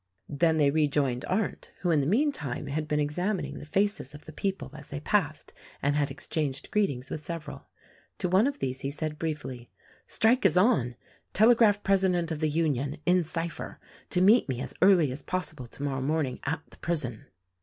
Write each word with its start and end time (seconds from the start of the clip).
Then 0.27 0.57
they 0.57 0.71
rejoined 0.71 1.25
Arndt, 1.25 1.69
who, 1.81 1.91
in 1.91 2.01
the 2.01 2.07
meantime, 2.07 2.65
had 2.65 2.87
been 2.87 2.99
examining 2.99 3.59
the 3.59 3.65
faces 3.67 4.15
of 4.15 4.25
the 4.25 4.33
people 4.33 4.71
as 4.73 4.89
they 4.89 4.99
passed 4.99 5.53
and 5.79 5.95
had 5.95 6.09
exchanged 6.09 6.71
greetings 6.71 7.11
with 7.11 7.23
several. 7.23 7.67
To 8.17 8.27
one 8.27 8.47
of 8.47 8.57
these 8.57 8.81
he 8.81 8.89
said 8.89 9.19
briefly, 9.19 9.69
"Strike 10.07 10.43
is 10.43 10.57
on! 10.57 10.95
Telegraph 11.33 11.83
President 11.83 12.31
of 12.31 12.39
the 12.39 12.49
Union— 12.49 12.97
in 13.05 13.23
cypher— 13.23 13.79
to 14.09 14.21
meet 14.21 14.49
me 14.49 14.59
as 14.59 14.73
early 14.81 15.11
as 15.11 15.21
possible 15.21 15.67
tomor 15.67 15.97
row 15.97 16.01
morning 16.01 16.39
at 16.45 16.61
the 16.71 16.77
prison." 16.77 17.27